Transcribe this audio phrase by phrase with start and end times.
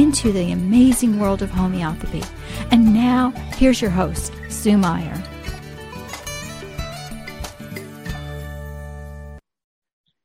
[0.00, 2.22] into the amazing world of homeopathy.
[2.70, 5.14] And now, here's your host, Sue Meyer.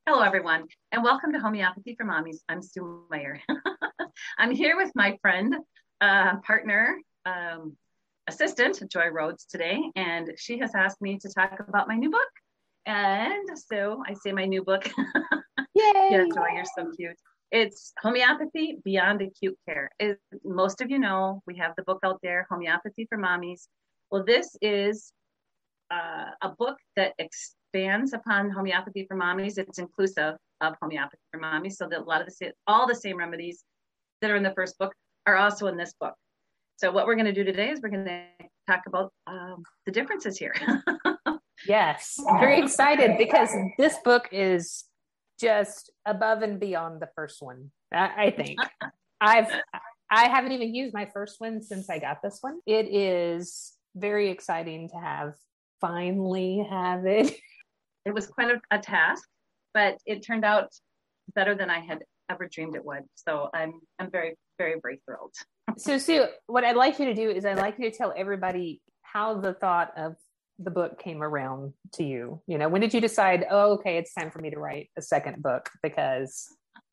[0.08, 2.38] Hello, everyone, and welcome to Homeopathy for Mommies.
[2.48, 3.42] I'm Sue Meyer.
[4.38, 5.58] I'm here with my friend,
[6.00, 7.76] uh, partner, um,
[8.28, 12.30] assistant, Joy Rhodes, today, and she has asked me to talk about my new book.
[12.86, 14.90] And so I say my new book.
[15.76, 16.08] Yay!
[16.12, 17.18] yeah, Joy, you're so cute.
[17.56, 19.90] It's Homeopathy Beyond Acute Care.
[20.02, 23.70] As most of you know, we have the book out there, Homeopathy for Mommies.
[24.12, 25.14] Well, this is
[25.90, 29.58] uh, a book that expands upon homeopathy for mommies.
[29.58, 33.16] It's inclusive of homeopathy for mommies, so that a lot of the all the same
[33.16, 33.64] remedies
[34.22, 34.94] that are in the first book
[35.26, 36.16] are also in this book.
[36.76, 38.26] So what we're going to do today is we're going to
[38.68, 40.54] talk about um, the differences here.
[41.70, 44.84] yes, very excited because this book is
[45.40, 47.72] just above and beyond the first one.
[47.94, 48.60] I, I think
[49.22, 49.50] I've
[50.10, 52.60] I haven't even used my first one since I got this one.
[52.66, 55.34] It is very exciting to have
[55.82, 57.36] finally have it.
[58.08, 59.28] It was quite a, a task,
[59.74, 60.70] but it turned out
[61.34, 63.02] better than I had ever dreamed it would.
[63.16, 65.34] So I'm I'm very very very thrilled.
[65.78, 68.80] so Sue, what I'd like you to do is I'd like you to tell everybody
[69.02, 70.18] how the thought of
[70.60, 72.42] the book came around to you.
[72.48, 75.02] You know, when did you decide, oh, okay, it's time for me to write a
[75.02, 76.48] second book because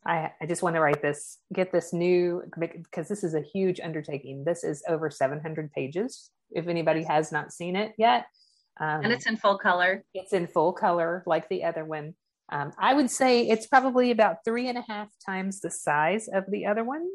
[0.04, 3.80] I, I just want to write this, get this new, because this is a huge
[3.80, 4.44] undertaking.
[4.44, 6.30] This is over 700 pages.
[6.50, 8.27] If anybody has not seen it yet,
[8.80, 10.04] um, and it's in full color.
[10.14, 12.14] It's in full color, like the other one.
[12.50, 16.44] Um, I would say it's probably about three and a half times the size of
[16.48, 17.08] the other one.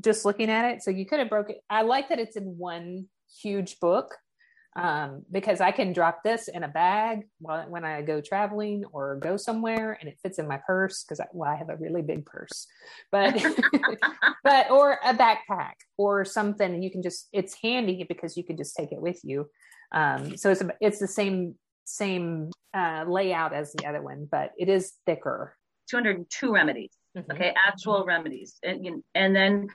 [0.00, 1.58] Just looking at it, so you could have broke it.
[1.68, 3.06] I like that it's in one
[3.42, 4.14] huge book
[4.76, 9.16] um, because I can drop this in a bag while, when I go traveling or
[9.16, 12.02] go somewhere, and it fits in my purse because I, well, I have a really
[12.02, 12.66] big purse,
[13.12, 13.34] but
[14.44, 16.74] but or a backpack or something.
[16.74, 19.48] And you can just it's handy because you can just take it with you.
[19.92, 21.54] Um, so it's it's the same
[21.84, 25.56] same uh, layout as the other one, but it is thicker.
[25.90, 26.90] 202 remedies.
[27.16, 27.30] Mm-hmm.
[27.30, 29.68] Okay, actual remedies, and and then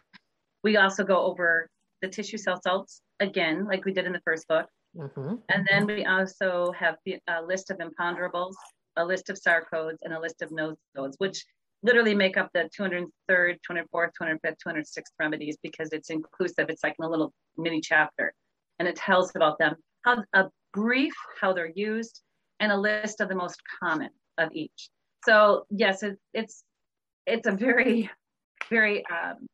[0.62, 1.70] we also go over
[2.02, 4.68] the tissue cell salts again, like we did in the first book.
[4.98, 5.36] Mm-hmm.
[5.50, 6.96] And then we also have
[7.28, 8.54] a list of imponderables,
[8.98, 11.44] a list of sarcodes, and a list of nose codes, which
[11.84, 16.70] literally make up the 203rd, 204th, 205th, 206th remedies because it's inclusive.
[16.70, 18.34] It's like in a little mini chapter,
[18.80, 22.22] and it tells about them, how a brief how they're used,
[22.60, 24.90] and a list of the most common of each.
[25.26, 26.64] So yes, it, it's
[27.26, 28.10] it's a very
[28.70, 29.48] very um,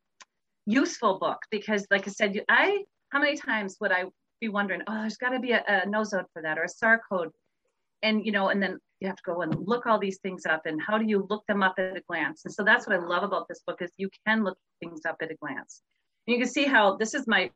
[0.66, 4.06] useful book because, like I said, I how many times would I
[4.46, 7.32] be wondering, oh, there's got to be a, a nosode for that or a sarcode.
[8.04, 10.66] And, you know, and then you have to go and look all these things up
[10.66, 12.46] and how do you look them up at a glance?
[12.46, 15.18] And so that's what I love about this book is you can look things up
[15.22, 15.82] at a glance.
[16.28, 17.50] And you can see how this is my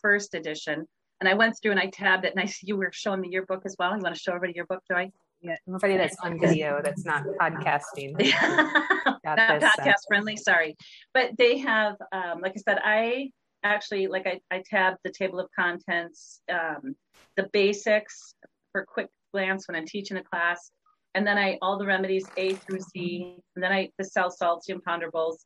[0.00, 0.86] first edition.
[1.20, 3.46] And I went through and I tabbed it and I you were showing me your
[3.46, 3.94] book as well.
[3.94, 5.10] You want to show everybody your book, Joy?
[5.40, 8.12] Yeah, everybody that's on video that's not podcasting.
[9.24, 10.76] not podcast friendly, sorry.
[11.12, 13.30] But they have, um, like I said, I
[13.64, 16.94] actually like I, I tabbed the table of contents, um,
[17.36, 18.34] the basics
[18.72, 20.70] for quick glance when I'm teaching a class,
[21.14, 24.66] and then I all the remedies A through Z, and then I the cell salts,
[24.66, 25.36] the imponderables,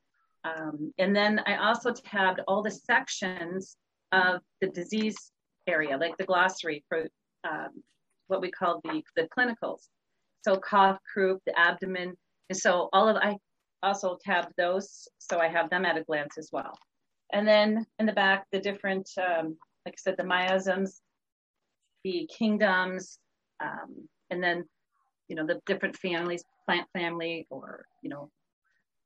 [0.44, 3.76] um, and then I also tabbed all the sections
[4.12, 5.32] of the disease
[5.66, 7.08] area, like the glossary for
[7.48, 7.82] um,
[8.28, 9.88] what we call the the clinicals.
[10.42, 12.16] So cough, croup, the abdomen,
[12.50, 13.36] and so all of I
[13.82, 16.76] also tabbed those, so I have them at a glance as well.
[17.32, 21.00] And then in the back, the different, um, like I said, the miasms,
[22.04, 23.18] the kingdoms,
[23.62, 24.64] um, and then,
[25.28, 28.30] you know, the different families, plant family, or, you know.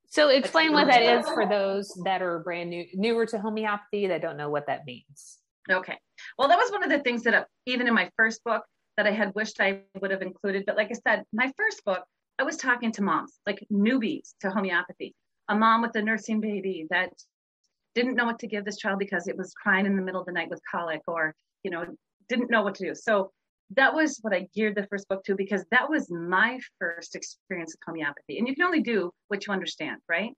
[0.07, 4.21] So explain what that is for those that are brand new, newer to homeopathy that
[4.21, 5.39] don't know what that means.
[5.69, 5.97] Okay.
[6.37, 8.63] Well, that was one of the things that, uh, even in my first book,
[8.97, 10.65] that I had wished I would have included.
[10.67, 12.03] But like I said, my first book,
[12.37, 15.15] I was talking to moms, like newbies to homeopathy.
[15.47, 17.13] A mom with a nursing baby that
[17.95, 20.25] didn't know what to give this child because it was crying in the middle of
[20.25, 21.85] the night with colic or you know
[22.29, 22.95] didn't know what to do.
[22.95, 23.31] So
[23.73, 27.73] that was what i geared the first book to because that was my first experience
[27.73, 28.37] of homeopathy.
[28.37, 30.31] And you can only do what you understand right?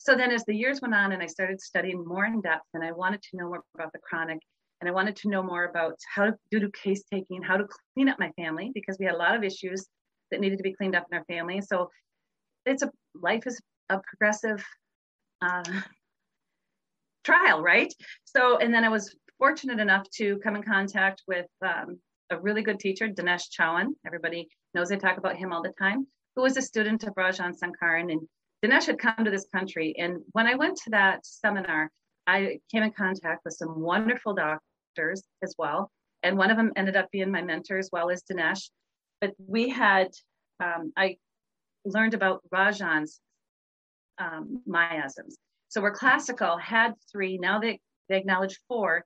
[0.00, 2.84] So then as the years went on and i started studying more in depth and
[2.84, 4.38] i wanted to know more about the chronic
[4.80, 8.08] and I wanted to know more about how to do case taking, how to clean
[8.08, 9.86] up my family because we had a lot of issues
[10.30, 11.60] that needed to be cleaned up in our family.
[11.60, 11.90] So
[12.64, 14.64] it's a life is a progressive
[15.42, 15.62] uh,
[17.28, 17.92] trial, right?
[18.24, 21.98] So, and then I was fortunate enough to come in contact with um,
[22.30, 23.88] a really good teacher, Dinesh Chauhan.
[24.06, 27.52] Everybody knows I talk about him all the time, who was a student of Rajan
[27.60, 28.10] Sankaran.
[28.12, 28.22] And
[28.64, 29.94] Dinesh had come to this country.
[29.98, 31.90] And when I went to that seminar,
[32.26, 35.90] I came in contact with some wonderful doctors as well.
[36.22, 38.70] And one of them ended up being my mentor as well as Dinesh.
[39.20, 40.08] But we had,
[40.60, 41.16] um, I
[41.84, 43.20] learned about Rajan's
[44.18, 45.36] um, miasms.
[45.68, 49.04] So where classical had three, now they, they acknowledge four.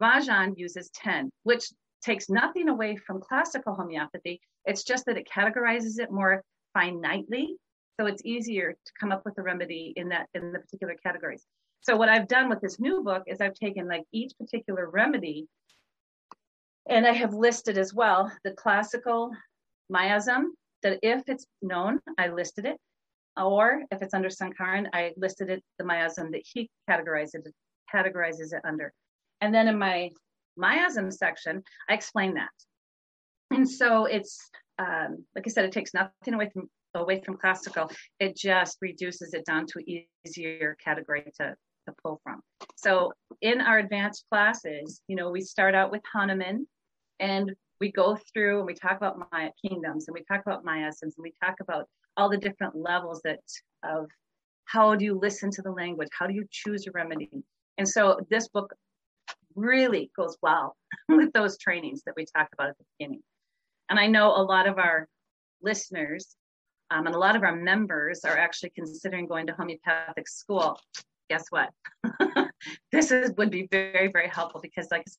[0.00, 1.64] Rajan uses 10, which
[2.02, 4.40] takes nothing away from classical homeopathy.
[4.64, 6.42] It's just that it categorizes it more
[6.76, 7.56] finitely.
[7.98, 11.44] So it's easier to come up with a remedy in that in the particular categories.
[11.80, 15.48] So what I've done with this new book is I've taken like each particular remedy
[16.88, 19.30] and I have listed as well the classical
[19.92, 20.50] miasm
[20.82, 22.76] that if it's known, I listed it.
[23.36, 27.54] Or if it's under Sankaran, I listed it, the miasm that he categorizes it,
[27.92, 28.92] categorizes it under.
[29.40, 30.10] And then in my
[30.58, 32.50] miasm section, I explain that.
[33.50, 34.38] And so it's,
[34.78, 37.90] um, like I said, it takes nothing away from away from classical.
[38.20, 41.54] It just reduces it down to easier category to,
[41.86, 42.40] to pull from.
[42.76, 43.12] So
[43.42, 46.66] in our advanced classes, you know, we start out with Hahnemann
[47.20, 51.14] and we go through and we talk about Maya kingdoms and we talk about miasms
[51.16, 51.86] and we talk about
[52.16, 53.40] all the different levels that
[53.82, 54.06] of
[54.64, 56.08] how do you listen to the language?
[56.18, 57.30] How do you choose a remedy?
[57.78, 58.74] And so this book
[59.54, 60.76] really goes well
[61.08, 63.22] with those trainings that we talked about at the beginning.
[63.88, 65.08] And I know a lot of our
[65.62, 66.36] listeners
[66.90, 70.78] um, and a lot of our members are actually considering going to homeopathic school.
[71.28, 71.70] Guess what?
[72.92, 75.10] this is would be very very helpful because, like I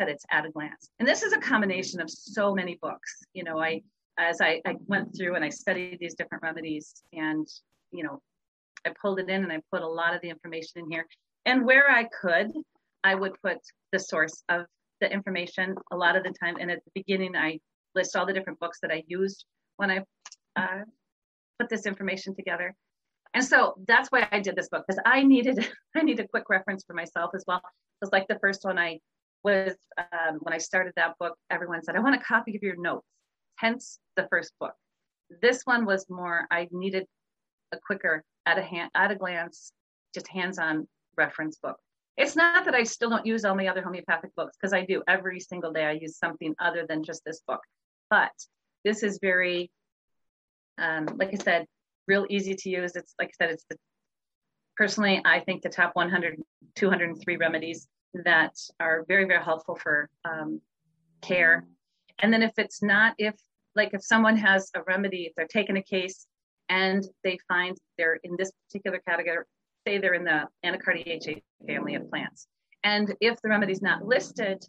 [0.00, 0.88] said, it's at a glance.
[0.98, 3.22] And this is a combination of so many books.
[3.34, 3.82] You know, I
[4.18, 7.46] as I, I went through and I studied these different remedies, and
[7.92, 8.20] you know,
[8.86, 11.06] I pulled it in and I put a lot of the information in here.
[11.44, 12.52] And where I could,
[13.04, 13.58] I would put
[13.92, 14.66] the source of
[15.00, 16.56] the information a lot of the time.
[16.60, 17.58] And at the beginning, I
[17.94, 19.44] list all the different books that I used
[19.76, 20.04] when I
[20.56, 20.84] uh,
[21.58, 22.74] put this information together.
[23.34, 25.66] And so that's why I did this book because I needed
[25.96, 27.62] I need a quick reference for myself as well.
[28.02, 28.98] It's like the first one I
[29.42, 32.76] was um, when I started that book, everyone said, I want a copy of your
[32.76, 33.06] notes.
[33.56, 34.74] Hence the first book.
[35.40, 37.06] This one was more I needed
[37.72, 39.72] a quicker at a hand at a glance,
[40.14, 41.76] just hands-on reference book.
[42.16, 45.02] It's not that I still don't use all my other homeopathic books because I do
[45.08, 45.84] every single day.
[45.84, 47.60] I use something other than just this book,
[48.10, 48.32] but
[48.84, 49.70] this is very
[50.78, 51.66] um, like I said,
[52.08, 52.96] real easy to use.
[52.96, 53.76] It's like I said, it's the,
[54.76, 56.40] personally, I think the top 100,
[56.74, 57.88] 203 remedies
[58.24, 60.60] that are very, very helpful for um,
[61.20, 61.64] care.
[62.20, 63.34] And then if it's not, if
[63.74, 66.26] like if someone has a remedy, if they're taking a case
[66.68, 69.44] and they find they're in this particular category,
[69.86, 72.46] say they're in the Anacardiaceae family of plants,
[72.84, 74.64] and if the remedy is not listed,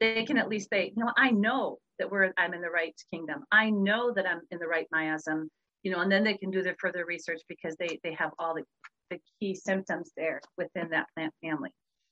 [0.00, 2.94] they can at least say, you know, I know that we're I'm in the right
[3.12, 3.44] kingdom.
[3.52, 5.48] I know that I'm in the right miasm,
[5.82, 8.54] you know, and then they can do their further research because they they have all
[8.54, 8.64] the,
[9.10, 11.70] the key symptoms there within that plant family.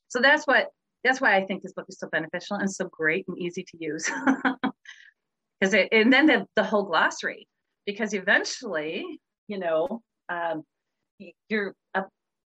[0.09, 0.69] So that's what
[1.05, 3.77] that's why I think this book is so beneficial and so great and easy to
[3.79, 4.09] use.
[5.61, 7.47] Because it and then the, the whole glossary,
[7.87, 10.65] because eventually, you know, um,
[11.49, 12.03] you're uh,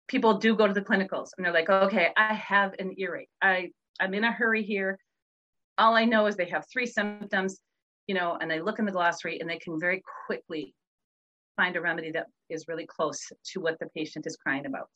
[0.08, 3.28] people do go to the clinicals and they're like, okay, I have an earache.
[3.42, 4.98] I I'm in a hurry here
[5.82, 7.60] all I know is they have three symptoms,
[8.08, 10.74] you know, and they look in the glossary and they can very quickly
[11.56, 13.20] find a remedy that is really close
[13.54, 14.90] to what the patient is crying about.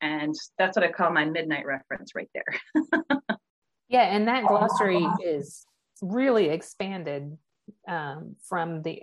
[0.00, 3.00] And that's what I call my midnight reference right there.
[3.88, 5.64] yeah, and that glossary is
[6.02, 7.36] really expanded
[7.88, 9.02] um, from the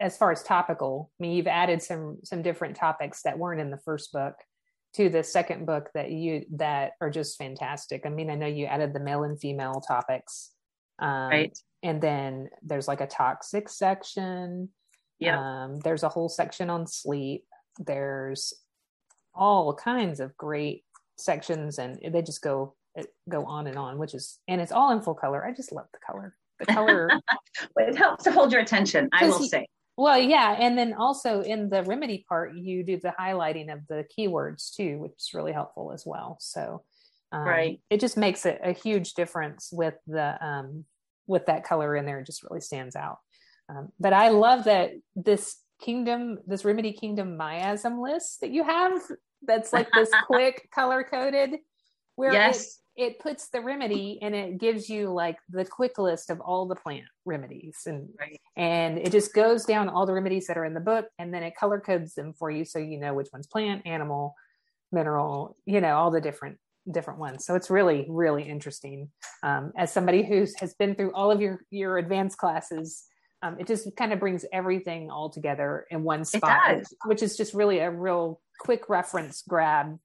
[0.00, 1.10] as far as topical.
[1.18, 4.34] I mean, you've added some some different topics that weren't in the first book
[4.94, 8.02] to the second book that you that are just fantastic.
[8.06, 10.50] I mean, I know you added the male and female topics,
[10.98, 11.58] um, right?
[11.82, 14.70] And then there's like a toxic section.
[15.18, 15.38] Yeah.
[15.38, 17.44] Um, there's a whole section on sleep.
[17.78, 18.52] There's
[19.34, 20.84] all kinds of great
[21.16, 22.74] sections, and they just go
[23.28, 25.44] go on and on, which is and it's all in full color.
[25.44, 26.36] I just love the color.
[26.58, 27.10] The color.
[27.76, 29.08] it helps to hold your attention.
[29.12, 29.66] I will say.
[29.96, 34.06] Well, yeah, and then also in the remedy part, you do the highlighting of the
[34.16, 36.38] keywords too, which is really helpful as well.
[36.40, 36.82] So,
[37.32, 40.84] um, right, it just makes a, a huge difference with the um,
[41.26, 42.20] with that color in there.
[42.20, 43.18] It just really stands out.
[43.68, 49.00] Um, but I love that this kingdom, this remedy kingdom miasm list that you have.
[49.42, 51.56] That's like this quick color coded.
[52.16, 52.66] Where yes.
[52.66, 56.66] It, it puts the remedy and it gives you like the quick list of all
[56.66, 58.38] the plant remedies and right.
[58.56, 61.42] and it just goes down all the remedies that are in the book and then
[61.42, 64.34] it color codes them for you so you know which one's plant animal
[64.92, 66.58] mineral you know all the different
[66.90, 69.08] different ones so it's really really interesting
[69.42, 73.04] um, as somebody who has been through all of your your advanced classes
[73.42, 77.36] um, it just kind of brings everything all together in one spot which, which, is
[77.36, 79.98] just really a real quick reference grab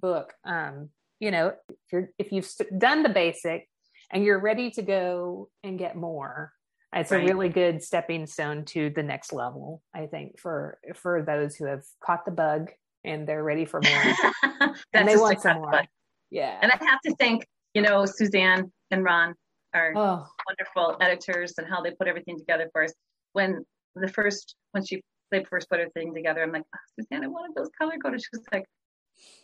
[0.00, 0.32] book.
[0.44, 0.90] Um,
[1.20, 3.68] you know if you're if you've done the basic
[4.10, 6.52] and you're ready to go and get more
[6.94, 7.22] it's right.
[7.22, 11.66] a really good stepping stone to the next level i think for for those who
[11.66, 12.70] have caught the bug
[13.04, 14.74] and they're ready for more.
[14.94, 15.70] And they want some more.
[15.70, 15.86] bug.
[16.30, 16.58] yeah.
[16.62, 19.34] And i have to thank you know suzanne and ron
[19.74, 20.26] our oh.
[20.48, 22.92] wonderful editors and how they put everything together for us
[23.32, 23.64] when
[23.94, 27.54] the first when she they first put everything together i'm like oh, suzanne i wanted
[27.56, 28.64] those color coded she was like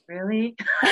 [0.09, 0.57] really?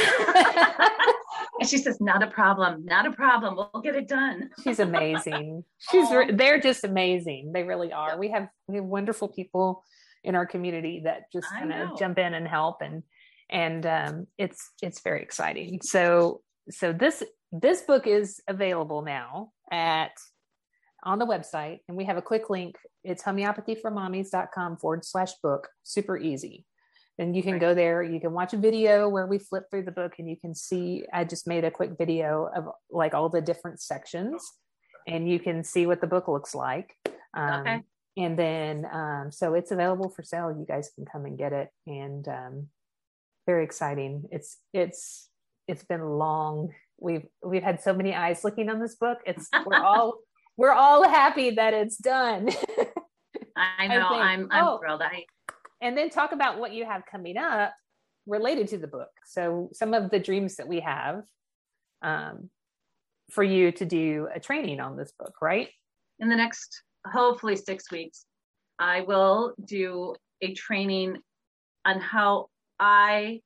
[1.60, 3.56] and she says, not a problem, not a problem.
[3.56, 4.50] We'll get it done.
[4.62, 5.64] She's amazing.
[5.90, 7.52] She's, re- they're just amazing.
[7.52, 8.18] They really are.
[8.18, 9.82] We have, we have wonderful people
[10.24, 13.02] in our community that just kind of jump in and help and,
[13.50, 15.80] and um, it's, it's very exciting.
[15.82, 17.22] So, so this,
[17.52, 20.12] this book is available now at
[21.04, 22.76] on the website and we have a quick link.
[23.04, 25.68] It's homeopathyformommies.com forward slash book.
[25.82, 26.66] Super easy
[27.18, 27.60] and you can right.
[27.60, 30.36] go there you can watch a video where we flip through the book and you
[30.36, 34.52] can see i just made a quick video of like all the different sections
[35.06, 36.94] and you can see what the book looks like
[37.34, 37.82] um, okay.
[38.16, 41.68] and then um, so it's available for sale you guys can come and get it
[41.86, 42.68] and um,
[43.46, 45.27] very exciting it's it's
[45.68, 46.70] it's been long.
[46.98, 49.18] We've we've had so many eyes looking on this book.
[49.26, 50.18] It's we're all
[50.56, 52.50] we're all happy that it's done.
[53.56, 54.08] I know.
[54.08, 55.02] I am I'm, I'm oh, thrilled.
[55.02, 55.24] I
[55.80, 57.72] and then talk about what you have coming up
[58.26, 59.10] related to the book.
[59.26, 61.22] So some of the dreams that we have
[62.02, 62.50] um,
[63.30, 65.68] for you to do a training on this book, right?
[66.18, 68.24] In the next, hopefully six weeks,
[68.78, 71.18] I will do a training
[71.84, 72.48] on how
[72.80, 73.40] I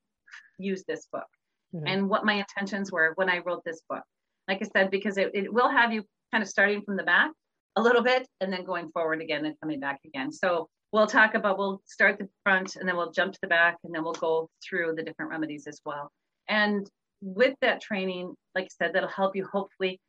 [0.58, 1.26] use this book
[1.74, 1.86] mm-hmm.
[1.86, 4.02] and what my intentions were when I wrote this book.
[4.48, 7.30] Like I said, because it, it will have you kind of starting from the back
[7.76, 10.32] a little bit and then going forward again and coming back again.
[10.32, 13.78] So we'll talk about we'll start the front and then we'll jump to the back
[13.84, 16.10] and then we'll go through the different remedies as well
[16.48, 16.88] and
[17.20, 20.00] with that training like i said that'll help you hopefully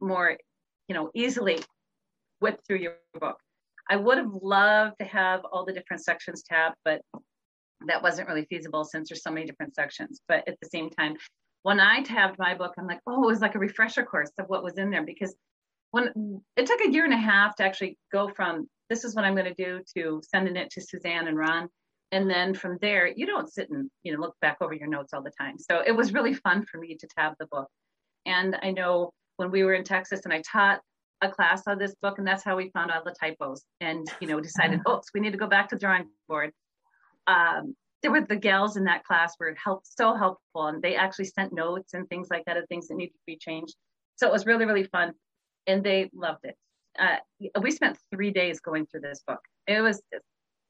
[0.00, 0.36] more
[0.88, 1.58] you know easily
[2.40, 3.38] whip through your book
[3.88, 7.00] i would have loved to have all the different sections tabbed but
[7.86, 11.16] that wasn't really feasible since there's so many different sections but at the same time
[11.62, 14.46] when i tabbed my book i'm like oh it was like a refresher course of
[14.46, 15.34] what was in there because
[15.90, 19.24] when it took a year and a half to actually go from this is what
[19.24, 21.68] I'm going to do to sending it to Suzanne and Ron.
[22.12, 25.12] And then from there, you don't sit and you know look back over your notes
[25.12, 25.58] all the time.
[25.58, 27.68] So it was really fun for me to tab the book.
[28.26, 30.80] And I know when we were in Texas and I taught
[31.22, 34.28] a class on this book, and that's how we found all the typos and you
[34.28, 36.52] know decided, oops, we need to go back to the drawing board.
[37.26, 41.24] Um, there were the gals in that class were helped so helpful, and they actually
[41.26, 43.74] sent notes and things like that of things that needed to be changed.
[44.16, 45.12] So it was really really fun,
[45.66, 46.56] and they loved it
[46.98, 47.16] uh,
[47.60, 49.40] we spent three days going through this book.
[49.66, 50.00] It was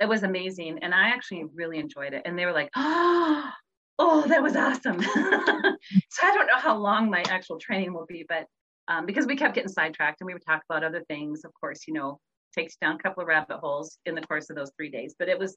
[0.00, 2.22] it was amazing, and I actually really enjoyed it.
[2.24, 3.50] And they were like, "Oh,
[3.98, 8.24] oh, that was awesome!" so I don't know how long my actual training will be,
[8.28, 8.46] but
[8.88, 11.82] um, because we kept getting sidetracked and we would talk about other things, of course,
[11.86, 12.18] you know,
[12.56, 15.14] takes down a couple of rabbit holes in the course of those three days.
[15.18, 15.56] But it was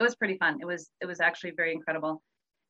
[0.00, 0.58] it was pretty fun.
[0.60, 2.22] It was it was actually very incredible.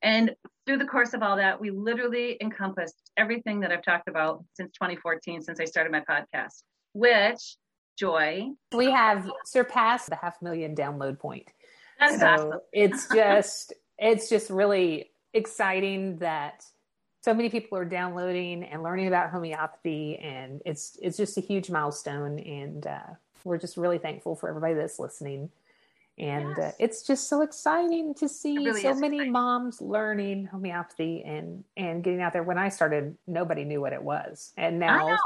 [0.02, 0.34] And
[0.66, 4.70] through the course of all that, we literally encompassed everything that I've talked about since
[4.72, 6.62] 2014, since I started my podcast
[6.94, 7.56] which
[7.98, 8.48] Joy.
[8.74, 11.52] We have surpassed the half million download point.
[12.00, 12.60] That's so awesome.
[12.72, 16.64] it's just it's just really exciting that
[17.22, 21.70] so many people are downloading and learning about homeopathy and it's it's just a huge
[21.70, 23.14] milestone and uh,
[23.44, 25.50] we're just really thankful for everybody that's listening
[26.18, 26.58] and yes.
[26.58, 29.32] uh, it's just so exciting to see really so many exciting.
[29.32, 34.02] moms learning homeopathy and and getting out there when i started nobody knew what it
[34.02, 35.16] was and now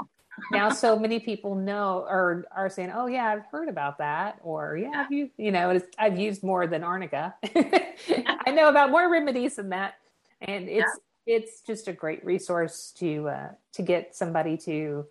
[0.51, 4.77] now so many people know or are saying, "Oh yeah, I've heard about that," or
[4.77, 7.35] "Yeah, I've used, you know, I've used more than arnica.
[7.55, 9.95] I know about more remedies than that."
[10.41, 11.37] And it's yeah.
[11.37, 15.07] it's just a great resource to uh, to get somebody to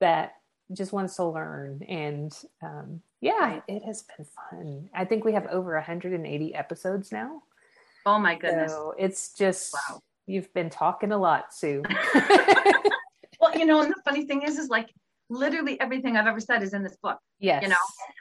[0.00, 0.36] that
[0.72, 1.82] just wants to learn.
[1.88, 4.90] And um, yeah, it has been fun.
[4.92, 7.42] I think we have over 180 episodes now.
[8.04, 8.72] Oh my goodness!
[8.72, 10.00] So it's just wow.
[10.26, 11.84] you've been talking a lot, Sue.
[13.40, 14.92] well, you know, and the funny thing is, is like
[15.30, 17.18] literally everything I've ever said is in this book.
[17.38, 17.62] Yes.
[17.62, 17.76] You know,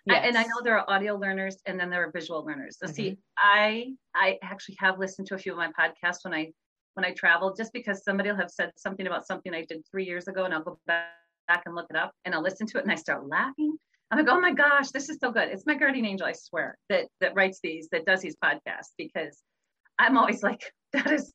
[0.05, 0.23] yes.
[0.23, 2.77] I, and I know there are audio learners and then there are visual learners.
[2.79, 2.93] So mm-hmm.
[2.93, 6.51] see, I I actually have listened to a few of my podcasts when I
[6.93, 10.05] when I travel, just because somebody will have said something about something I did three
[10.05, 12.83] years ago, and I'll go back and look it up, and I'll listen to it,
[12.83, 13.77] and I start laughing.
[14.11, 15.47] I'm like, oh my gosh, this is so good.
[15.49, 19.41] It's my guardian angel, I swear, that that writes these, that does these podcasts, because
[19.97, 21.33] I'm always like, that is,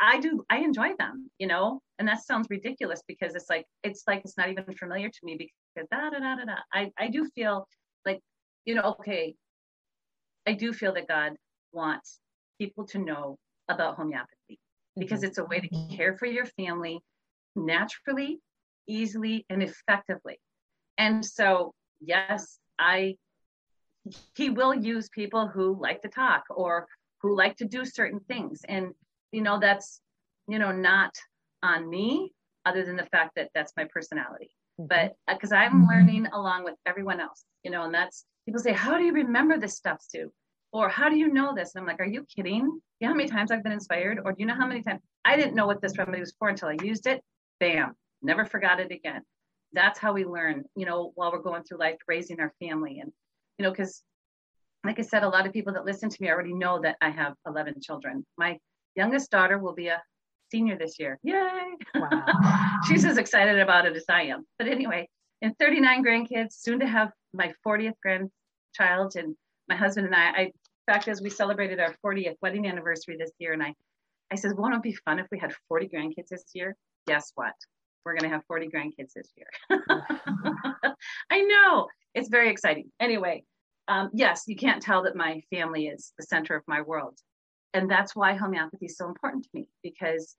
[0.00, 4.04] I do, I enjoy them, you know, and that sounds ridiculous because it's like, it's
[4.06, 6.56] like it's not even familiar to me because da da da da da.
[6.72, 7.68] I I do feel
[8.06, 8.20] like,
[8.64, 9.34] you know, okay,
[10.46, 11.32] I do feel that God
[11.72, 12.20] wants
[12.58, 13.36] people to know
[13.68, 14.58] about homeopathy
[14.96, 15.28] because mm-hmm.
[15.28, 17.00] it's a way to care for your family
[17.56, 18.40] naturally,
[18.86, 20.38] easily, and effectively.
[20.98, 23.16] And so, yes, I
[24.36, 26.86] he will use people who like to talk or
[27.22, 28.60] who like to do certain things.
[28.68, 28.92] And
[29.32, 30.00] you know, that's
[30.48, 31.14] you know, not
[31.62, 32.32] on me
[32.66, 34.50] other than the fact that that's my personality.
[34.80, 34.88] Mm-hmm.
[34.88, 35.88] But because uh, I'm mm-hmm.
[35.88, 39.58] learning along with everyone else, you know, and that's people say, How do you remember
[39.58, 40.30] this stuff, Sue?
[40.72, 41.74] Or how do you know this?
[41.74, 42.64] And I'm like, Are you kidding?
[43.00, 44.20] You know how many times I've been inspired?
[44.24, 46.48] Or do you know how many times I didn't know what this remedy was for
[46.48, 47.22] until I used it?
[47.60, 49.22] Bam, never forgot it again
[49.74, 53.00] that's how we learn you know while we're going through life raising our family.
[53.00, 53.12] And
[53.58, 54.02] you know because
[54.84, 57.10] like i said a lot of people that listen to me already know that i
[57.10, 58.24] have 11 children.
[58.38, 58.58] My
[58.94, 60.02] youngest daughter will be a
[60.50, 61.18] senior this year.
[61.22, 61.74] Yay!
[61.94, 62.24] Wow.
[62.88, 64.46] she's as excited about it as i am.
[64.58, 65.08] But anyway
[65.42, 69.16] and 39 grandkids soon to have my 40th grandchild.
[69.16, 69.36] And
[69.68, 70.52] my husband and i i in
[70.92, 73.74] fact as we celebrated our 40th wedding anniversary this year and i
[74.30, 76.76] i said won't it be fun if we had 40 grandkids this year?
[77.06, 77.54] Guess what
[78.04, 79.48] we're going to have 40 grandkids this year.
[81.30, 82.90] I know it's very exciting.
[83.00, 83.44] Anyway,
[83.88, 87.18] um, yes, you can't tell that my family is the center of my world.
[87.72, 90.36] And that's why homeopathy is so important to me because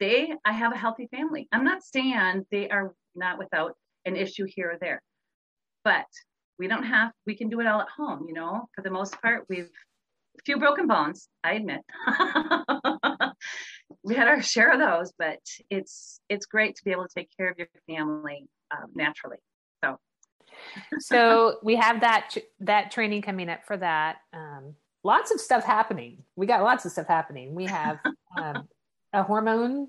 [0.00, 1.46] they, I have a healthy family.
[1.52, 3.74] I'm not saying they are not without
[4.06, 5.02] an issue here or there,
[5.84, 6.06] but
[6.58, 9.20] we don't have, we can do it all at home, you know, for the most
[9.20, 9.70] part, we've
[10.38, 11.80] a few broken bones, I admit.
[14.02, 17.30] we had our share of those, but it's it's great to be able to take
[17.36, 19.38] care of your family um, naturally.
[19.82, 19.98] So,
[20.98, 24.18] so we have that that training coming up for that.
[24.32, 24.74] Um,
[25.04, 26.22] lots of stuff happening.
[26.36, 27.54] We got lots of stuff happening.
[27.54, 27.98] We have
[28.36, 28.68] um,
[29.12, 29.88] a hormone.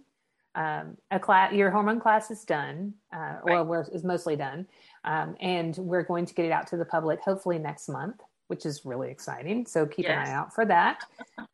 [0.53, 3.59] Um, a class, your hormone class is done, uh, right.
[3.59, 4.67] or is mostly done,
[5.05, 8.19] um, and we're going to get it out to the public hopefully next month
[8.51, 9.65] which is really exciting.
[9.65, 10.11] So keep yes.
[10.11, 11.05] an eye out for that.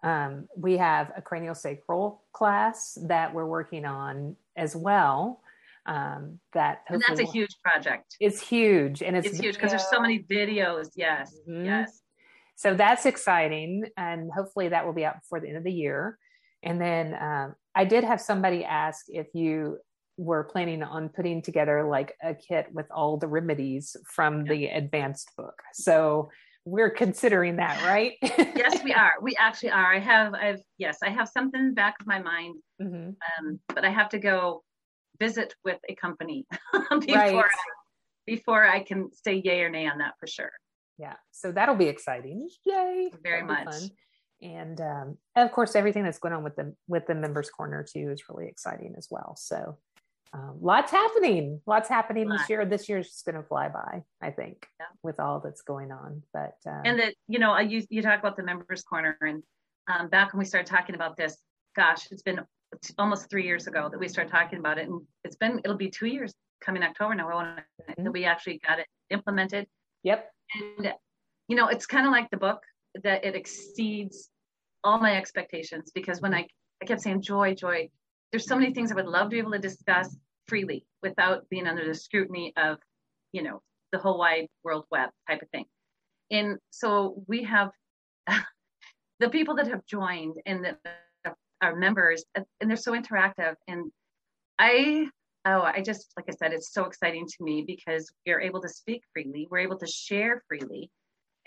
[0.01, 5.39] Um, we have a cranial sacral class that we're working on as well.
[5.86, 8.15] Um, that and that's a huge project.
[8.19, 10.88] It's huge, and it's, it's huge because there's so many videos.
[10.95, 11.65] Yes, mm-hmm.
[11.65, 12.01] yes.
[12.55, 16.17] So that's exciting, and hopefully that will be out before the end of the year.
[16.63, 19.77] And then um, I did have somebody ask if you
[20.17, 24.51] were planning on putting together like a kit with all the remedies from yeah.
[24.51, 25.62] the advanced book.
[25.73, 26.31] So
[26.67, 28.13] we're considering that, right?
[28.21, 29.13] yes, we are.
[29.21, 29.95] We actually are.
[29.95, 33.12] I have, I've, yes, I have something back of my mind, mm-hmm.
[33.47, 34.63] um, but I have to go
[35.17, 37.36] visit with a company before right.
[37.36, 37.47] I,
[38.25, 40.51] before I can say yay or nay on that for sure.
[40.97, 42.49] Yeah, so that'll be exciting.
[42.65, 43.12] Yay!
[43.23, 43.73] Very much.
[44.41, 48.12] And um, of course, everything that's going on with the with the members corner too
[48.12, 49.36] is really exciting as well.
[49.38, 49.77] So
[50.33, 52.65] um, lots happening lots happening this year.
[52.65, 54.85] This year's just going to fly by i think yeah.
[55.03, 58.37] with all that's going on but um, and that you know you, you talk about
[58.37, 59.43] the members corner and
[59.87, 61.37] um, back when we started talking about this
[61.75, 62.41] gosh it's been
[62.97, 65.89] almost three years ago that we started talking about it and it's been it'll be
[65.89, 67.27] two years coming october now.
[67.27, 68.03] Mm-hmm.
[68.03, 69.67] that we actually got it implemented.
[70.03, 70.29] Yep.
[70.55, 70.93] And
[71.47, 72.61] you know it's kind of like the book
[73.03, 74.29] that it exceeds
[74.83, 76.47] all my expectations because when i
[76.81, 77.89] i kept saying joy joy
[78.31, 80.15] there's so many things I would love to be able to discuss
[80.47, 82.77] freely without being under the scrutiny of,
[83.31, 83.61] you know,
[83.91, 85.65] the whole wide world web type of thing.
[86.31, 87.71] And so we have
[89.19, 90.77] the people that have joined and that
[91.61, 93.55] are members, and they're so interactive.
[93.67, 93.91] And
[94.59, 95.07] I,
[95.45, 98.69] oh, I just, like I said, it's so exciting to me because we're able to
[98.69, 100.91] speak freely, we're able to share freely.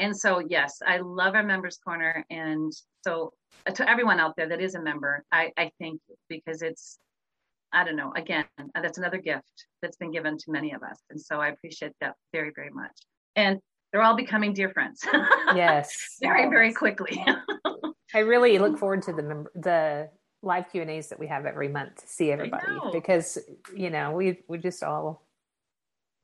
[0.01, 2.25] And so, yes, I love our members corner.
[2.31, 3.33] And so
[3.67, 6.99] uh, to everyone out there that is a member, I, I thank you because it's,
[7.73, 10.99] I don't know, again, uh, that's another gift that's been given to many of us.
[11.11, 12.93] And so I appreciate that very, very much.
[13.37, 13.61] And
[13.93, 15.05] they're all becoming dear friends.
[15.55, 16.17] Yes.
[16.23, 17.25] very, very quickly.
[18.15, 20.09] I really look forward to the member, the
[20.43, 23.37] live Q and A's that we have every month to see everybody because,
[23.77, 25.27] you know, we, we just all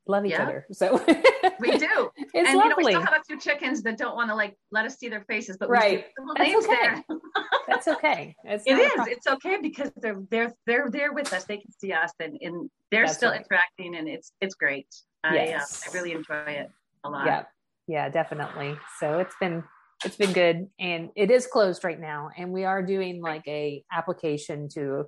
[0.09, 0.43] love each yeah.
[0.43, 0.67] other.
[0.73, 1.03] So
[1.61, 2.11] we do.
[2.17, 2.63] It's and lovely.
[2.63, 4.99] you know, we still have a few chickens that don't want to like let us
[4.99, 6.07] see their faces, but right.
[6.37, 7.03] That's okay.
[7.69, 8.37] That's okay.
[8.45, 9.07] It's it is.
[9.09, 11.45] It's okay because they're they're they're there with us.
[11.45, 13.41] They can see us and, and they're That's still right.
[13.41, 14.89] interacting and it's it's great.
[15.25, 15.83] Yes.
[15.85, 16.71] I uh, I really enjoy it
[17.05, 17.27] a lot.
[17.27, 17.43] Yeah.
[17.89, 18.77] Yeah, definitely.
[18.99, 19.63] So it's been
[20.05, 23.83] it's been good and it is closed right now and we are doing like a
[23.93, 25.07] application to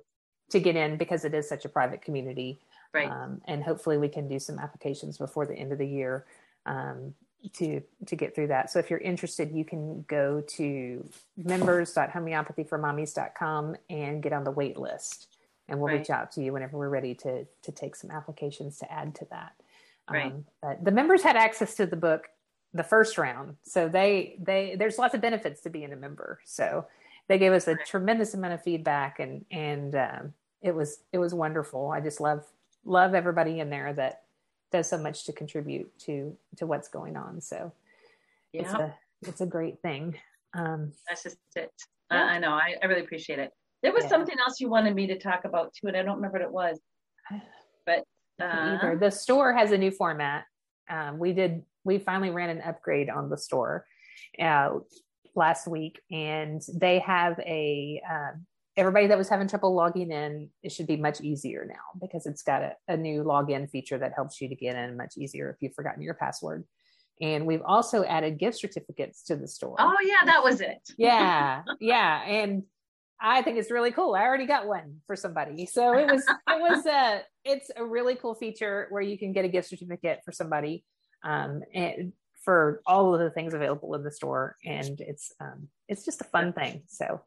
[0.49, 2.59] to get in because it is such a private community
[2.93, 6.25] right um, and hopefully we can do some applications before the end of the year
[6.65, 7.13] um,
[7.53, 14.21] to to get through that so if you're interested you can go to members.homeopathyformommies.com and
[14.21, 15.27] get on the wait list
[15.67, 15.99] and we'll right.
[15.99, 19.25] reach out to you whenever we're ready to to take some applications to add to
[19.29, 19.53] that
[20.09, 20.31] right.
[20.31, 22.29] Um, but the members had access to the book
[22.73, 23.55] the first round.
[23.63, 26.39] So they they there's lots of benefits to being a member.
[26.45, 26.85] So
[27.27, 31.33] they gave us a tremendous amount of feedback and and um, it was it was
[31.33, 31.89] wonderful.
[31.89, 32.45] I just love
[32.89, 34.23] love everybody in there that
[34.71, 37.41] does so much to contribute to to what's going on.
[37.41, 37.71] So
[38.51, 38.61] yeah.
[38.61, 40.17] it's a it's a great thing.
[40.53, 41.71] Um, That's just it.
[42.11, 42.23] Yeah.
[42.23, 42.51] I know.
[42.51, 43.51] I, I really appreciate it.
[43.83, 44.09] There was yeah.
[44.09, 46.51] something else you wanted me to talk about too, and I don't remember what it
[46.51, 46.79] was.
[47.85, 48.03] But
[48.39, 50.45] uh, the store has a new format.
[50.91, 53.85] Um, we did we finally ran an upgrade on the store
[54.39, 54.75] uh,
[55.33, 58.37] last week, and they have a uh,
[58.79, 60.49] everybody that was having trouble logging in.
[60.63, 64.13] It should be much easier now because it's got a, a new login feature that
[64.15, 66.63] helps you to get in much easier if you've forgotten your password.
[67.21, 69.75] And we've also added gift certificates to the store.
[69.77, 70.79] Oh yeah, that was it.
[70.97, 72.63] yeah, yeah, and
[73.21, 74.15] I think it's really cool.
[74.15, 75.65] I already got one for somebody.
[75.65, 79.43] So it was it was a it's a really cool feature where you can get
[79.43, 80.85] a gift certificate for somebody
[81.23, 82.13] um, and
[82.45, 84.55] for all of the things available in the store.
[84.65, 86.83] And it's um, it's just a fun thing.
[86.87, 87.21] So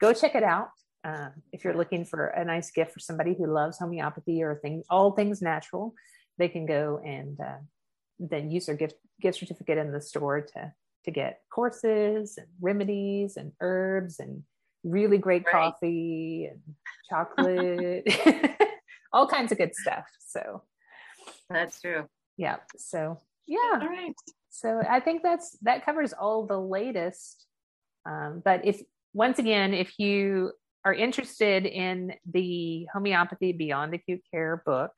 [0.00, 0.70] go check it out.
[1.06, 4.84] Uh, if you're looking for a nice gift for somebody who loves homeopathy or things,
[4.90, 5.94] all things natural,
[6.36, 7.58] they can go and uh,
[8.18, 10.72] then use their gift gift certificate in the store to
[11.04, 14.42] to get courses and remedies and herbs and
[14.82, 15.52] really great right.
[15.52, 16.60] coffee and
[17.08, 18.06] chocolate,
[19.12, 20.04] all kinds of good stuff.
[20.26, 20.62] So
[21.48, 22.06] that's true.
[22.36, 22.56] Yeah.
[22.76, 23.78] So yeah.
[23.80, 24.14] All right.
[24.50, 27.46] So I think that's that covers all the latest.
[28.04, 30.52] Um, but if once again, if you
[30.86, 34.92] are interested in the homeopathy beyond acute care book,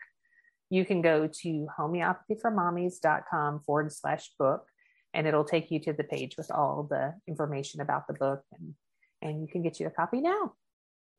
[0.69, 4.67] you can go to homeopathyformommies.com forward slash book
[5.15, 8.75] and it'll take you to the page with all the information about the book and
[9.23, 10.53] and you can get you a copy now.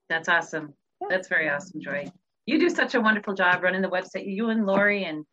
[0.07, 0.75] That's awesome.
[1.01, 1.07] Yeah.
[1.09, 2.05] That's very awesome, Joy.
[2.45, 4.31] You do such a wonderful job running the website.
[4.31, 5.25] You and Lori and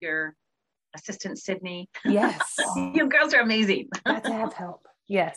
[0.00, 0.34] your
[0.96, 1.90] assistant Sydney.
[2.04, 2.56] Yes.
[2.76, 3.90] you girls are amazing.
[4.06, 4.88] Got to have help.
[5.06, 5.36] Yes.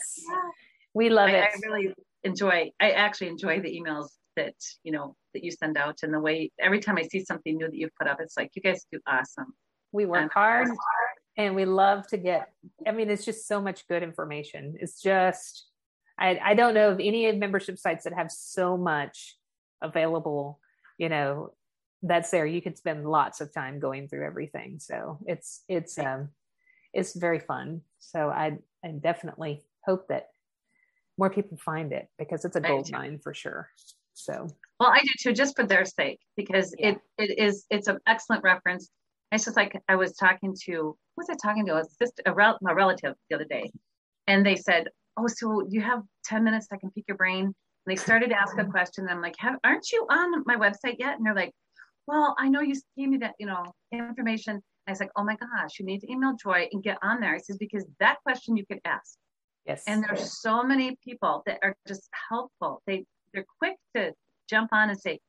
[0.93, 1.43] We love I, it.
[1.43, 5.99] I really enjoy, I actually enjoy the emails that, you know, that you send out
[6.03, 8.51] and the way every time I see something new that you've put up, it's like,
[8.55, 9.53] you guys do awesome.
[9.91, 10.67] We work and, hard
[11.37, 12.49] and we love to get,
[12.85, 14.75] I mean, it's just so much good information.
[14.79, 15.67] It's just,
[16.19, 19.37] I, I don't know of any membership sites that have so much
[19.81, 20.59] available,
[20.97, 21.53] you know,
[22.03, 26.29] that's there you could spend lots of time going through everything so it's it's um
[26.93, 30.27] it's very fun so i i definitely hope that
[31.17, 33.69] more people find it because it's a gold mine for sure
[34.13, 34.47] so
[34.79, 36.89] well i do too just for their sake because yeah.
[36.89, 38.89] it it is it's an excellent reference
[39.31, 42.33] it's just like i was talking to who was i talking to was just a,
[42.33, 43.71] rel- a relative the other day
[44.27, 47.53] and they said oh so you have 10 minutes i can pick your brain and
[47.85, 51.17] they started to ask a question and i'm like aren't you on my website yet
[51.17, 51.53] and they're like
[52.07, 54.53] well, I know you gave me that, you know, information.
[54.53, 57.19] And I was like, oh my gosh, you need to email Joy and get on
[57.19, 57.35] there.
[57.35, 59.17] I says, because that question you could ask.
[59.67, 59.83] Yes.
[59.87, 62.81] And there's so many people that are just helpful.
[62.87, 64.13] They they're quick to
[64.49, 65.19] jump on and say,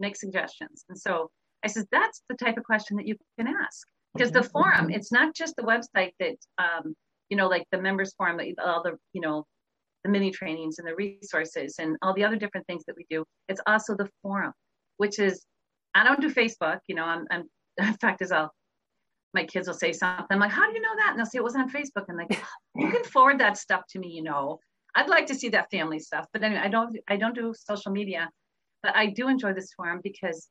[0.00, 0.84] make suggestions.
[0.88, 1.30] And so
[1.64, 3.86] I says, that's the type of question that you can ask.
[4.12, 6.94] Because the forum, it's not just the website that um,
[7.28, 9.44] you know, like the members forum, all the, you know,
[10.04, 13.24] the mini trainings and the resources and all the other different things that we do.
[13.48, 14.52] It's also the forum,
[14.98, 15.44] which is
[15.94, 16.78] I don't do Facebook.
[16.86, 17.44] You know, I'm, I'm
[17.78, 18.52] in fact, as I'll,
[19.34, 20.26] my kids will say something.
[20.30, 21.10] I'm like, how do you know that?
[21.10, 22.06] And they'll say it wasn't on Facebook.
[22.08, 22.40] I'm like,
[22.76, 24.08] you can forward that stuff to me.
[24.08, 24.58] You know,
[24.94, 26.26] I'd like to see that family stuff.
[26.32, 28.30] But anyway, I don't, I don't do social media,
[28.82, 30.48] but I do enjoy this forum because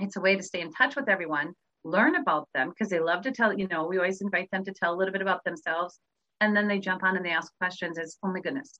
[0.00, 1.52] it's a way to stay in touch with everyone,
[1.84, 3.56] learn about them because they love to tell.
[3.56, 6.00] You know, we always invite them to tell a little bit about themselves,
[6.40, 7.98] and then they jump on and they ask questions.
[7.98, 8.78] It's oh my goodness,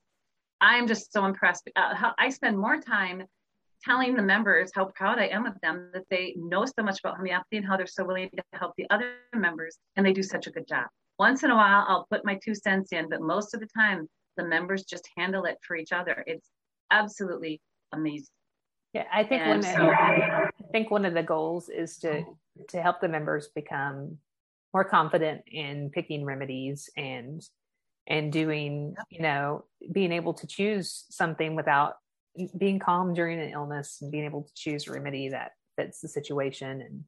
[0.59, 1.69] I am just so impressed.
[1.75, 3.23] Uh, how I spend more time
[3.83, 7.17] telling the members how proud I am of them that they know so much about
[7.17, 10.47] homeopathy and how they're so willing to help the other members, and they do such
[10.47, 10.87] a good job.
[11.19, 14.07] Once in a while, I'll put my two cents in, but most of the time,
[14.37, 16.23] the members just handle it for each other.
[16.25, 16.49] It's
[16.91, 18.27] absolutely amazing.
[18.93, 19.63] Yeah, I think one.
[19.63, 22.23] So, I think one of the goals is to
[22.69, 24.17] to help the members become
[24.73, 27.41] more confident in picking remedies and
[28.07, 31.95] and doing you know being able to choose something without
[32.57, 36.07] being calm during an illness and being able to choose a remedy that fits the
[36.07, 37.03] situation and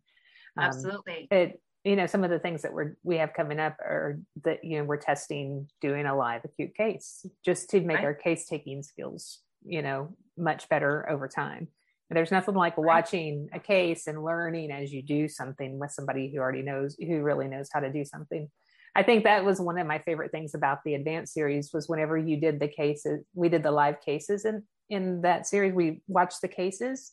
[0.57, 3.77] um, absolutely it you know, some of the things that we're we have coming up
[3.79, 8.05] are that you know we're testing doing a live acute case just to make right.
[8.05, 11.67] our case taking skills, you know, much better over time.
[12.09, 12.85] And there's nothing like right.
[12.85, 17.21] watching a case and learning as you do something with somebody who already knows who
[17.21, 18.49] really knows how to do something.
[18.95, 22.17] I think that was one of my favorite things about the advanced series was whenever
[22.17, 25.73] you did the cases, we did the live cases in in that series.
[25.73, 27.11] We watched the cases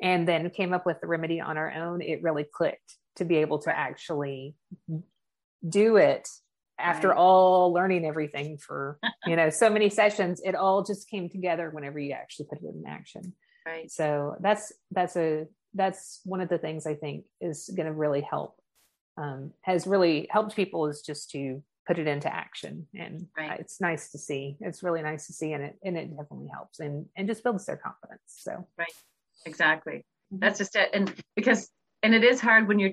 [0.00, 2.02] and then came up with the remedy on our own.
[2.02, 4.54] It really clicked to be able to actually
[5.68, 6.28] do it
[6.78, 7.18] after right.
[7.18, 11.98] all learning everything for you know so many sessions it all just came together whenever
[11.98, 13.32] you actually put it in action
[13.66, 17.92] right so that's that's a that's one of the things i think is going to
[17.92, 18.54] really help
[19.18, 23.58] um, has really helped people is just to put it into action and right.
[23.58, 26.80] it's nice to see it's really nice to see and it and it definitely helps
[26.80, 28.92] and and just builds their confidence so right
[29.46, 30.38] exactly mm-hmm.
[30.38, 31.70] that's just it and because
[32.02, 32.92] and it is hard when you're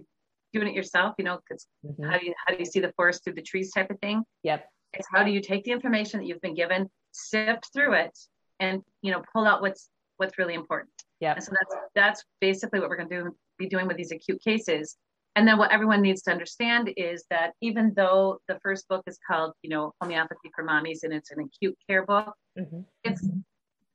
[0.55, 2.03] doing it yourself, you know, because mm-hmm.
[2.03, 4.23] how do you how do you see the forest through the trees type of thing?
[4.43, 4.65] Yep.
[4.93, 8.17] It's how do you take the information that you've been given, sift through it,
[8.59, 10.93] and you know, pull out what's what's really important.
[11.19, 11.33] Yeah.
[11.33, 14.41] And so that's that's basically what we're going to do be doing with these acute
[14.41, 14.95] cases.
[15.35, 19.19] And then what everyone needs to understand is that even though the first book is
[19.29, 22.81] called, you know, homeopathy for mommies and it's an acute care book, mm-hmm.
[23.03, 23.27] it's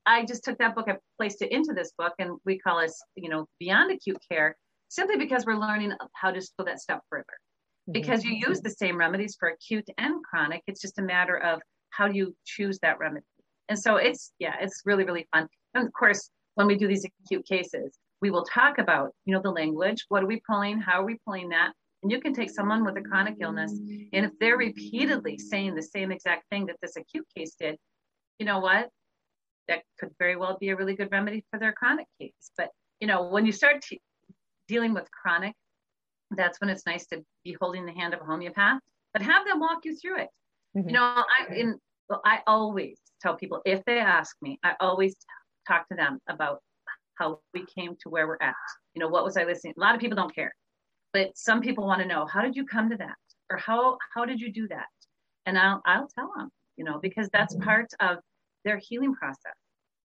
[0.07, 2.90] I just took that book, I placed it into this book, and we call it,
[3.16, 4.57] you know, beyond acute care
[4.88, 7.24] simply because we're learning how to go that step further.
[7.24, 7.92] Mm-hmm.
[7.92, 11.61] Because you use the same remedies for acute and chronic, it's just a matter of
[11.90, 13.24] how do you choose that remedy.
[13.68, 15.48] And so it's, yeah, it's really, really fun.
[15.74, 19.41] And of course, when we do these acute cases, we will talk about, you know,
[19.43, 20.05] the language.
[20.09, 20.79] What are we pulling?
[20.79, 21.73] How are we pulling that?
[22.03, 25.83] And you can take someone with a chronic illness, and if they're repeatedly saying the
[25.83, 27.77] same exact thing that this acute case did,
[28.39, 28.89] you know what?
[29.69, 32.53] That could very well be a really good remedy for their chronic case.
[32.57, 34.01] But you know, when you start t-
[34.67, 35.55] dealing with chronic,
[36.31, 38.81] that's when it's nice to be holding the hand of a homeopath,
[39.13, 40.29] but have them walk you through it.
[40.77, 40.89] Mm-hmm.
[40.89, 41.79] You know, I in
[42.09, 45.21] well, I always tell people if they ask me, I always t-
[45.69, 46.63] talk to them about
[47.21, 48.55] how we came to where we're at.
[48.95, 49.75] You know, what was I listening?
[49.77, 50.55] A lot of people don't care,
[51.13, 53.17] but some people want to know how did you come to that,
[53.51, 54.87] or how how did you do that?
[55.47, 57.65] And I'll I'll tell them, you know, because that's mm-hmm.
[57.65, 58.19] part of
[58.65, 59.55] their healing process.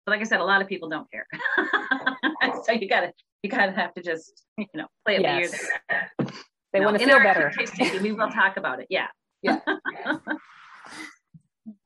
[0.07, 1.27] But like I said, a lot of people don't care.
[2.65, 5.69] so you gotta you kind of have to just you know play it yes.
[5.89, 6.31] by ear.
[6.73, 7.53] They want to feel better.
[8.01, 8.87] we will talk about it.
[8.91, 9.09] Yeah.
[9.43, 9.59] Yeah.
[9.67, 10.21] All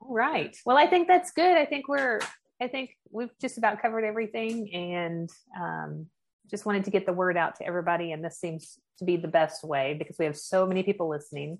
[0.01, 0.55] right.
[0.67, 1.57] Well, I think that's good.
[1.57, 2.21] I think we're.
[2.61, 6.07] I think we've just about covered everything, and um,
[6.51, 8.13] just wanted to get the word out to everybody.
[8.13, 11.59] And this seems to be the best way because we have so many people listening.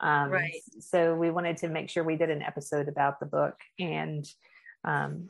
[0.00, 0.60] Um, right.
[0.80, 3.54] So we wanted to make sure we did an episode about the book.
[3.78, 4.26] And
[4.84, 5.28] um,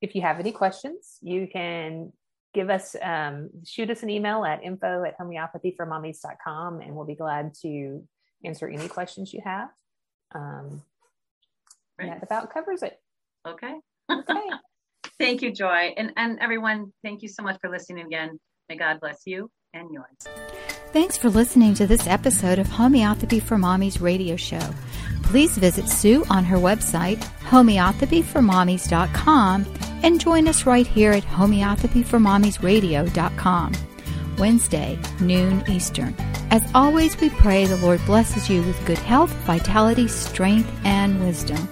[0.00, 2.12] if you have any questions, you can
[2.54, 7.54] give us um, shoot us an email at info at homeopathyformommies.com and we'll be glad
[7.62, 8.06] to
[8.44, 9.70] answer any questions you have
[10.34, 10.82] um,
[11.98, 12.10] right.
[12.10, 13.00] that about covers it
[13.46, 13.74] okay
[14.10, 14.40] okay
[15.18, 18.38] thank you joy and and everyone thank you so much for listening again
[18.68, 20.06] may god bless you and yours
[20.92, 24.60] thanks for listening to this episode of homeopathy for mommies radio show
[25.22, 29.66] please visit sue on her website homeopathyformommies.com
[30.02, 33.72] and join us right here at homeopathyformommiesradio.com.
[34.38, 36.16] Wednesday, noon Eastern.
[36.50, 41.68] As always, we pray the Lord blesses you with good health, vitality, strength, and wisdom.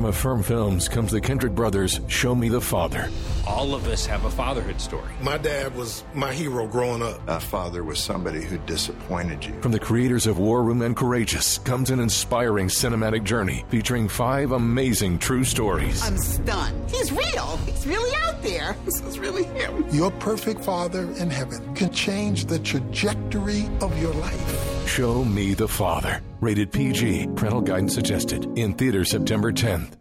[0.00, 3.10] From Affirm Films comes the Kendrick brothers' Show Me the Father.
[3.46, 5.12] All of us have a fatherhood story.
[5.20, 7.20] My dad was my hero growing up.
[7.28, 9.52] A father was somebody who disappointed you.
[9.60, 14.52] From the creators of War Room and Courageous comes an inspiring cinematic journey featuring five
[14.52, 16.02] amazing true stories.
[16.02, 16.88] I'm stunned.
[16.88, 17.58] He's real.
[17.66, 18.74] He's really out there.
[18.86, 19.86] This is really him.
[19.90, 24.88] Your perfect father in heaven can change the trajectory of your life.
[24.88, 26.22] Show Me the Father.
[26.40, 27.28] Rated PG.
[27.36, 28.46] Parental guidance suggested.
[28.58, 29.99] In theater September 10th.